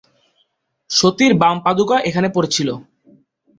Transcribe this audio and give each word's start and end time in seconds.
সতীর 0.89 1.31
বাম 1.41 1.57
পাদুকা 1.65 1.97
এখানে 2.09 2.27
পড়েছিল। 2.35 2.69